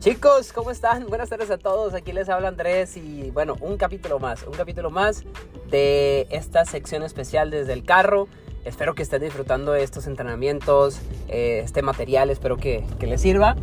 [0.00, 1.06] Chicos, ¿cómo están?
[1.06, 1.94] Buenas tardes a todos.
[1.94, 5.22] Aquí les habla Andrés y bueno, un capítulo más, un capítulo más
[5.70, 8.26] de esta sección especial desde el carro.
[8.64, 10.98] Espero que estén disfrutando estos entrenamientos,
[11.28, 13.56] eh, este material, espero que, que, les sirva.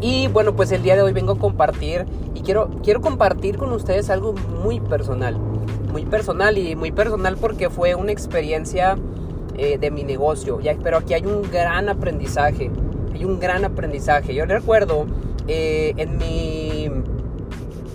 [0.00, 3.72] Y bueno, pues el día de hoy vengo a compartir y quiero, quiero compartir con
[3.72, 5.38] ustedes algo muy personal.
[5.92, 8.96] Muy personal y muy personal porque fue una experiencia
[9.56, 10.60] eh, de mi negocio.
[10.60, 12.70] Ya, pero aquí hay un gran aprendizaje.
[13.12, 14.34] Hay un gran aprendizaje.
[14.34, 15.06] Yo recuerdo
[15.48, 16.88] eh, en, mi,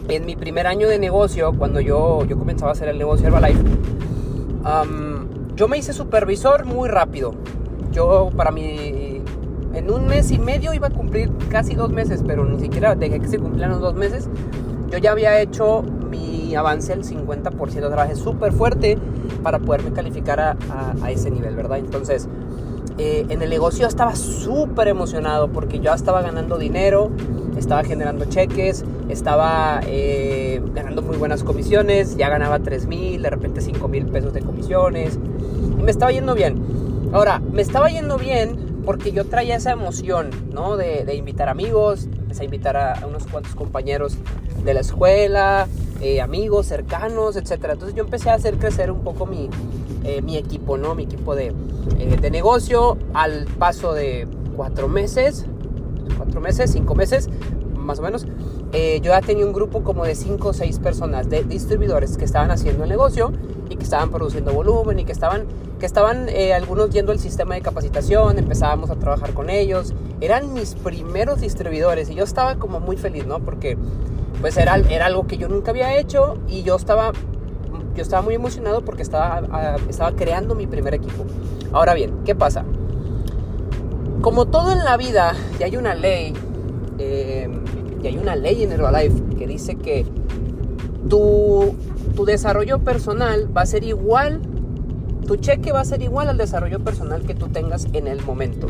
[0.09, 3.63] en mi primer año de negocio, cuando yo, yo comenzaba a hacer el negocio Herbalife,
[5.55, 7.33] yo me hice supervisor muy rápido.
[7.91, 8.94] Yo para mí,
[9.75, 13.19] en un mes y medio iba a cumplir casi dos meses, pero ni siquiera dejé
[13.19, 14.29] que se cumplieran los dos meses.
[14.89, 18.97] Yo ya había hecho mi avance el 50%, trabajé súper fuerte
[19.43, 20.55] para poderme calificar a,
[21.01, 21.79] a, ese nivel, ¿verdad?
[21.79, 22.29] Entonces,
[22.97, 27.11] eh, en el negocio estaba súper emocionado porque yo estaba ganando dinero,
[27.57, 33.59] estaba generando cheques, estaba eh, ganando muy buenas comisiones, ya ganaba 3 mil, de repente
[33.59, 35.19] 5 mil pesos de comisiones
[35.77, 36.63] y me estaba yendo bien.
[37.11, 40.77] Ahora, me estaba yendo bien porque yo traía esa emoción, ¿no?
[40.77, 44.17] De, invitar amigos, empecé a invitar a, unos cuantos compañeros
[44.63, 45.67] de la escuela,
[46.01, 47.51] eh, amigos cercanos, etc.
[47.71, 49.49] Entonces yo empecé a hacer crecer un poco mi,
[50.03, 50.95] eh, mi equipo, ¿no?
[50.95, 51.53] Mi equipo de,
[52.21, 55.45] de negocio al paso de cuatro meses
[56.17, 57.29] cuatro meses, cinco meses,
[57.77, 58.25] más o menos,
[58.73, 62.25] eh, yo ya tenía un grupo como de cinco o seis personas de distribuidores que
[62.25, 63.31] estaban haciendo el negocio
[63.69, 65.45] y que estaban produciendo volumen y que estaban,
[65.79, 69.93] que estaban eh, algunos yendo al sistema de capacitación, empezábamos a trabajar con ellos.
[70.21, 73.39] Eran mis primeros distribuidores y yo estaba como muy feliz, ¿no?
[73.39, 73.77] Porque
[74.41, 77.11] pues era, era algo que yo nunca había hecho y yo estaba,
[77.95, 81.25] yo estaba muy emocionado porque estaba, ah, estaba creando mi primer equipo.
[81.73, 82.63] Ahora bien, ¿qué pasa?
[84.21, 86.33] Como todo en la vida, y hay una ley,
[86.97, 87.49] eh,
[88.01, 90.05] y hay una ley en Herbalife que dice que
[91.09, 91.75] tu,
[92.15, 94.41] tu desarrollo personal va a ser igual,
[95.25, 98.67] tu cheque va a ser igual al desarrollo personal que tú tengas en el momento.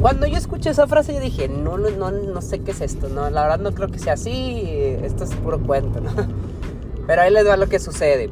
[0.00, 3.30] Cuando yo escuché esa frase yo dije, no, no, no, sé qué es esto, no,
[3.30, 4.62] la verdad no creo que sea así,
[5.02, 6.10] esto es puro cuento, ¿no?
[7.06, 8.30] Pero ahí les va lo que sucede.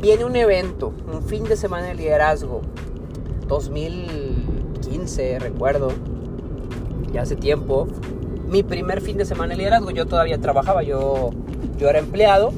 [0.00, 2.62] Viene un evento, un fin de semana de liderazgo,
[3.46, 4.40] 2000
[4.80, 5.92] 15, recuerdo,
[7.12, 7.86] ya hace tiempo,
[8.48, 11.30] mi primer fin de semana de liderazgo, yo todavía trabajaba, yo,
[11.78, 12.52] yo era empleado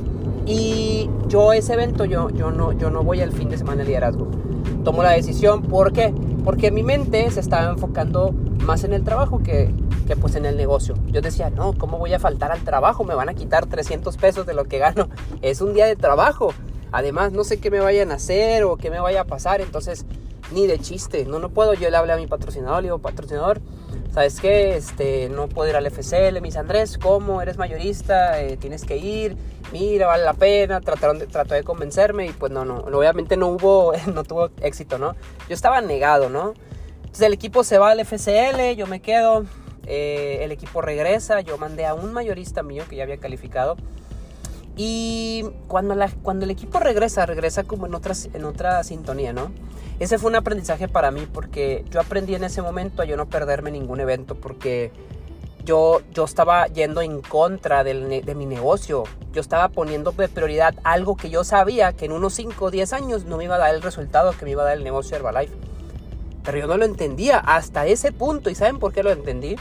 [0.46, 3.88] y yo ese evento, yo, yo, no, yo no voy al fin de semana de
[3.88, 4.28] liderazgo.
[4.84, 6.12] Tomo la decisión, ¿por qué?
[6.44, 8.32] Porque mi mente se estaba enfocando
[8.64, 9.72] más en el trabajo que,
[10.06, 10.94] que pues en el negocio.
[11.08, 13.04] Yo decía, no, ¿cómo voy a faltar al trabajo?
[13.04, 15.08] Me van a quitar 300 pesos de lo que gano.
[15.42, 16.52] Es un día de trabajo.
[16.90, 19.60] Además, no sé qué me vayan a hacer o qué me vaya a pasar.
[19.60, 20.04] Entonces,
[20.52, 21.24] ni de chiste.
[21.24, 21.74] No, no puedo.
[21.74, 23.60] Yo le hablé a mi patrocinador, le digo, patrocinador,
[24.12, 24.76] ¿sabes qué?
[24.76, 26.40] Este, no puedo ir al FCL.
[26.42, 27.42] Dice, Andrés, ¿cómo?
[27.42, 29.36] Eres mayorista, eh, tienes que ir.
[29.72, 30.80] Mira, vale la pena.
[30.80, 32.78] Trataron de, trató de convencerme y pues no, no.
[32.78, 35.14] Obviamente no hubo, no tuvo éxito, ¿no?
[35.48, 36.54] Yo estaba negado, ¿no?
[36.96, 39.44] Entonces el equipo se va al FCL, yo me quedo.
[39.86, 41.40] Eh, el equipo regresa.
[41.40, 43.76] Yo mandé a un mayorista mío que ya había calificado.
[44.76, 49.50] Y cuando, la, cuando el equipo regresa, regresa como en, otras, en otra sintonía, ¿no?
[50.02, 53.26] ese fue un aprendizaje para mí porque yo aprendí en ese momento a yo no
[53.26, 54.90] perderme ningún evento porque
[55.64, 59.04] yo, yo estaba yendo en contra de mi negocio.
[59.32, 62.92] Yo estaba poniendo de prioridad algo que yo sabía que en unos 5 o 10
[62.94, 65.16] años no me iba a dar el resultado que me iba a dar el negocio
[65.16, 65.54] Herbalife.
[66.42, 68.50] Pero yo no lo entendía hasta ese punto.
[68.50, 69.54] ¿Y saben por qué lo entendí?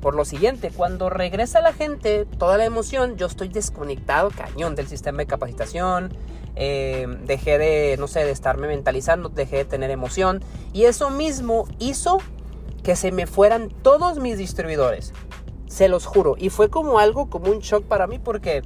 [0.00, 4.86] Por lo siguiente, cuando regresa la gente, toda la emoción, yo estoy desconectado cañón del
[4.86, 6.10] sistema de capacitación,
[6.54, 10.42] eh, dejé de, no sé, de estarme mentalizando, dejé de tener emoción.
[10.72, 12.18] Y eso mismo hizo
[12.82, 15.12] que se me fueran todos mis distribuidores.
[15.66, 16.36] Se los juro.
[16.38, 18.62] Y fue como algo, como un shock para mí porque...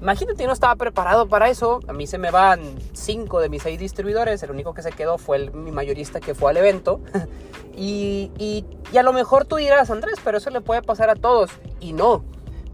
[0.00, 1.80] Imagínate, yo no estaba preparado para eso.
[1.88, 2.60] A mí se me van
[2.92, 4.42] cinco de mis seis distribuidores.
[4.42, 7.00] El único que se quedó fue el, mi mayorista que fue al evento.
[7.76, 11.14] y, y, y, a lo mejor tú dirás, Andrés, pero eso le puede pasar a
[11.14, 11.50] todos.
[11.80, 12.24] Y no,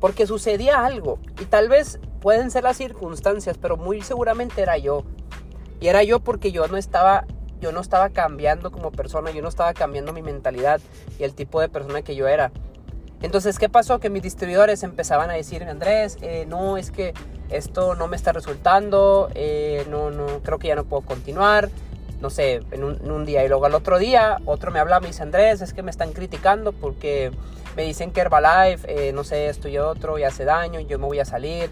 [0.01, 1.19] porque sucedía algo.
[1.41, 5.05] Y tal vez pueden ser las circunstancias, pero muy seguramente era yo.
[5.81, 7.27] Y era yo porque yo no estaba
[7.63, 10.81] yo no estaba cambiando como persona, yo no estaba cambiando mi mentalidad
[11.19, 12.51] y el tipo de persona que yo era.
[13.23, 14.01] Entonces, ¿qué pasó?
[14.01, 17.15] Que mis distribuidores empezaban a decir, Andrés, eh, no, es que
[17.51, 21.71] esto no me está resultando, eh, no, no, creo que ya no puedo continuar.
[22.21, 23.45] no sé, en un, día.
[23.45, 26.13] Y luego al otro día, otro me habla, me dice, Andrés, es que me están
[26.13, 27.33] criticando porque
[27.77, 31.07] me dicen que Herbalife, eh, no sé, esto y otro, y hace daño, yo me
[31.07, 31.71] voy a salir,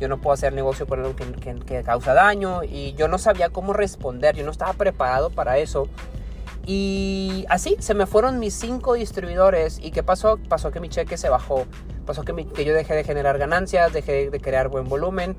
[0.00, 2.64] yo no puedo hacer negocio con algo que, que causa daño.
[2.64, 5.88] Y yo no sabía cómo responder, yo no estaba preparado para eso.
[6.66, 9.78] Y así se me fueron mis cinco distribuidores.
[9.82, 10.38] ¿Y qué pasó?
[10.48, 11.66] Pasó que mi cheque se bajó.
[12.06, 15.36] Pasó que, que yo dejé de generar ganancias, dejé de crear buen volumen.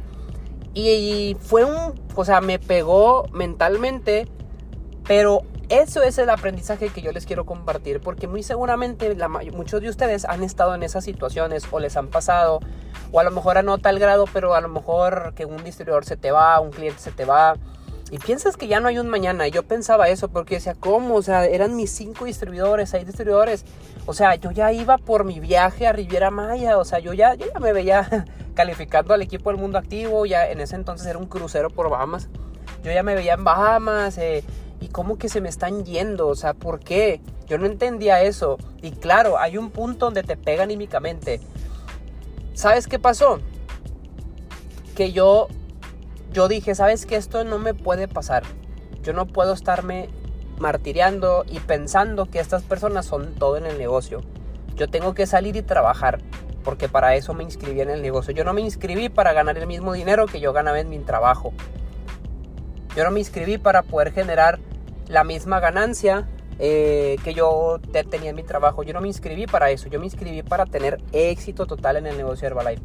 [0.74, 4.27] Y, fue un, o sea, me pegó mentalmente.
[5.07, 8.01] Pero eso es el aprendizaje que yo les quiero compartir.
[8.01, 9.15] Porque muy seguramente
[9.54, 12.60] muchos de ustedes han estado en esas situaciones o les han pasado.
[13.13, 16.04] O a lo mejor a no tal grado, pero a lo mejor que un distribuidor
[16.04, 17.56] se te va, un cliente se te va
[18.13, 19.48] y piensas que ya no hay un mañana.
[19.48, 21.15] Yo pensaba eso porque decía, ¿cómo?
[21.15, 23.65] O sea, eran mis cinco distribuidores, seis distribuidores.
[24.06, 26.77] O sea, yo ya iba por mi viaje a Riviera Maya.
[26.77, 30.27] O sea, yo ya, ya me veía calificando al equipo del mundo activo.
[30.27, 32.30] Ya en ese entonces era un crucero por Bahamas.
[32.83, 34.19] Yo ya me veía en Bahamas.
[34.19, 34.44] Eh,
[34.80, 36.27] ¿Y cómo que se me están yendo?
[36.27, 37.19] O sea, ¿por qué?
[37.48, 38.60] Yo no entendía eso.
[38.83, 41.42] Y claro, hay un punto donde te pega anímicamente.
[42.54, 43.39] ¿Sabes qué pasó?
[44.95, 45.48] Que yo
[46.33, 48.44] yo dije, ¿sabes que Esto no me puede pasar.
[49.03, 50.09] Yo no puedo estarme
[50.57, 54.21] martiriando y pensando que estas personas son todo en el negocio.
[54.75, 56.19] Yo tengo que salir y trabajar,
[56.63, 58.33] porque para eso me inscribí en el negocio.
[58.33, 61.53] Yo no me inscribí para ganar el mismo dinero que yo ganaba en mi trabajo.
[62.95, 64.59] Yo no me inscribí para poder generar
[65.07, 66.27] la misma ganancia
[66.59, 67.79] eh, que yo
[68.09, 68.83] tenía en mi trabajo.
[68.83, 69.89] Yo no me inscribí para eso.
[69.89, 72.81] Yo me inscribí para tener éxito total en el negocio de Herbalife.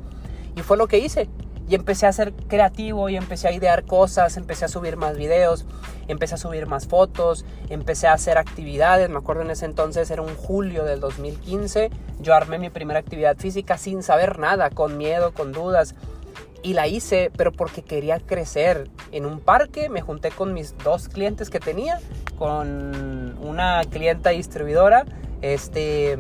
[0.57, 1.29] Y fue lo que hice
[1.69, 5.67] y empecé a ser creativo y empecé a idear cosas, empecé a subir más videos,
[6.09, 10.23] empecé a subir más fotos, empecé a hacer actividades, me acuerdo en ese entonces era
[10.23, 15.33] un julio del 2015, yo armé mi primera actividad física sin saber nada, con miedo,
[15.33, 15.95] con dudas.
[16.61, 18.91] Y la hice, pero porque quería crecer.
[19.13, 22.01] En un parque me junté con mis dos clientes que tenía,
[22.37, 25.05] con una clienta distribuidora,
[25.41, 26.19] este,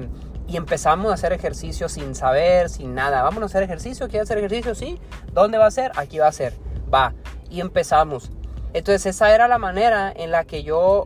[0.48, 3.22] y empezamos a hacer ejercicio sin saber, sin nada.
[3.22, 4.74] Vamos a hacer ejercicio, ¿quieres hacer ejercicio?
[4.74, 4.98] Sí.
[5.32, 5.92] ¿Dónde va a ser?
[5.96, 6.54] Aquí va a ser.
[6.92, 7.12] Va.
[7.50, 8.30] Y empezamos.
[8.72, 11.04] Entonces esa era la manera en la que yo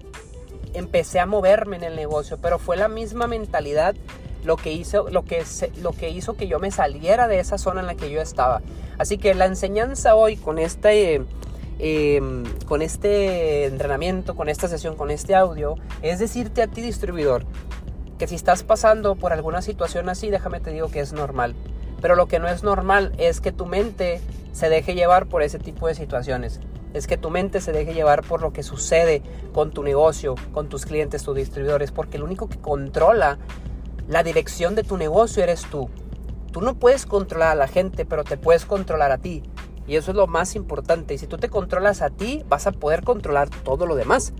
[0.74, 3.94] empecé a moverme en el negocio, pero fue la misma mentalidad
[4.44, 5.44] lo que hizo, lo que,
[5.80, 8.60] lo que, hizo que yo me saliera de esa zona en la que yo estaba.
[8.98, 11.22] Así que la enseñanza hoy con este,
[11.78, 17.44] em, con este entrenamiento, con esta sesión, con este audio, es decirte a ti distribuidor,
[18.22, 21.56] que si estás pasando por alguna situación así, déjame te digo que es normal.
[22.00, 24.20] Pero lo que no es normal es que tu mente
[24.52, 26.60] se deje llevar por ese tipo de situaciones.
[26.94, 30.68] Es que tu mente se deje llevar por lo que sucede con tu negocio, con
[30.68, 33.38] tus clientes, tus distribuidores, porque el único que controla
[34.06, 35.90] la dirección de tu negocio eres tú.
[36.52, 39.42] Tú no puedes controlar a la gente, pero te puedes controlar a ti.
[39.88, 41.14] Y eso es lo más importante.
[41.14, 44.32] Y si tú te controlas a ti, vas a poder controlar todo lo demás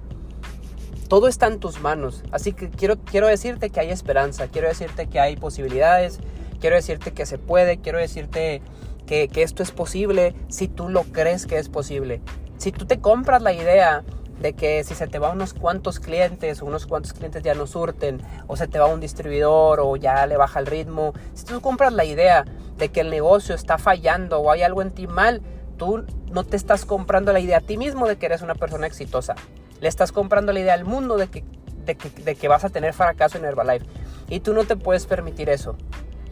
[1.13, 2.23] todo está en tus manos.
[2.31, 6.19] Así que quiero, quiero decirte que hay esperanza, quiero decirte que hay posibilidades,
[6.59, 8.63] quiero decirte que se puede, quiero decirte
[9.07, 12.23] que, esto es posible si tú lo crees que es posible.
[12.57, 14.05] Si tú te compras la idea
[14.41, 17.67] de que si se te va unos cuantos clientes o unos cuantos clientes ya no
[17.67, 21.61] surten o se te va un distribuidor o ya le baja el ritmo, si tú
[21.61, 22.47] compras la idea
[22.79, 25.43] de que el negocio está fallando o hay algo en ti mal,
[25.77, 28.87] tú no te estás comprando la idea a ti mismo de que eres una persona
[28.87, 29.35] exitosa.
[29.83, 31.45] Le estás comprando la idea al mundo de que,
[31.85, 33.85] de que, vas a tener fracaso en Herbalife.
[34.29, 35.77] Y tú no te puedes permitir eso.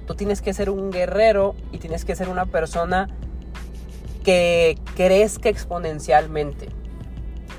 [0.07, 3.09] Tú tienes que ser un guerrero y tienes que ser una persona
[4.23, 6.69] que crezca exponencialmente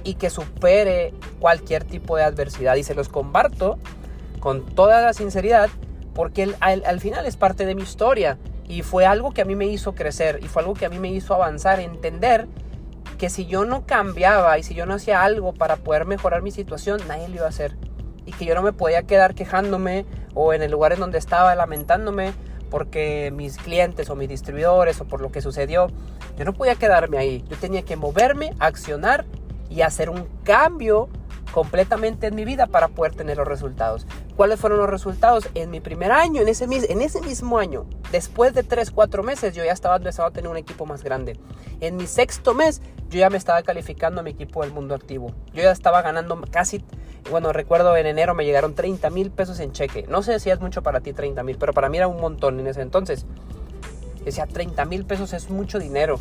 [0.05, 2.75] y que supere cualquier tipo de adversidad.
[2.75, 3.77] Y se los comparto
[4.39, 5.69] con toda la sinceridad
[6.13, 9.55] porque al, al, final es parte de mi historia y fue algo que a mí
[9.55, 12.47] me hizo crecer y fue algo que a mí me hizo avanzar, entender
[13.21, 16.49] que si yo no cambiaba y si yo no hacía algo para poder mejorar mi
[16.49, 17.77] situación, nadie lo iba a hacer.
[18.25, 21.53] Y que yo no me podía quedar quejándome o en el lugar en donde estaba
[21.53, 22.33] lamentándome
[22.71, 25.85] porque mis clientes o mis distribuidores o por lo que sucedió,
[26.35, 27.45] yo no podía quedarme ahí.
[27.47, 29.25] Yo tenía que moverme, accionar
[29.69, 31.07] y hacer un cambio
[31.51, 34.07] completamente en mi vida para poder tener los resultados.
[34.35, 35.49] ¿Cuáles fueron los resultados?
[35.53, 39.53] En mi primer año, en ese, en ese mismo año, después de 3, 4 meses,
[39.55, 41.39] yo ya estaba empezando a tener un equipo más grande.
[41.79, 45.33] En mi sexto mes, yo ya me estaba calificando a mi equipo del mundo activo.
[45.53, 46.83] Yo ya estaba ganando casi,
[47.29, 50.05] bueno, recuerdo en enero me llegaron 30 mil pesos en cheque.
[50.07, 52.59] No sé si es mucho para ti 30 mil, pero para mí era un montón
[52.59, 53.25] en ese entonces.
[54.23, 56.19] Decía, 30 mil pesos es mucho dinero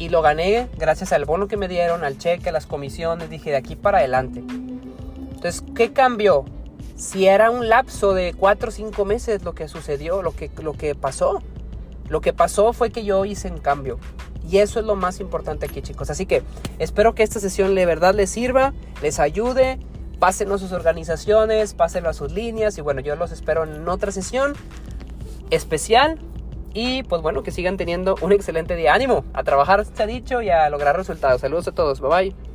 [0.00, 3.28] y lo gané gracias al bono que me dieron, al cheque, a las comisiones.
[3.28, 4.40] Dije, de aquí para adelante.
[4.40, 6.46] Entonces, ¿qué cambió?
[6.96, 10.72] Si era un lapso de 4 o 5 meses lo que sucedió, lo que, lo
[10.72, 11.42] que pasó.
[12.08, 13.98] Lo que pasó fue que yo hice un cambio.
[14.50, 16.08] Y eso es lo más importante aquí, chicos.
[16.08, 16.42] Así que
[16.78, 19.78] espero que esta sesión de verdad les sirva, les ayude.
[20.18, 22.76] Pásenlo a sus organizaciones, pásenlo a sus líneas.
[22.78, 24.54] Y bueno, yo los espero en otra sesión
[25.50, 26.18] especial.
[26.72, 28.94] Y pues bueno, que sigan teniendo un excelente día.
[28.94, 31.40] Ánimo a trabajar, se ha dicho, y a lograr resultados.
[31.40, 32.00] Saludos a todos.
[32.00, 32.49] Bye bye.